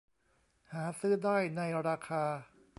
[0.73, 2.23] หาซื้อได้ในราคา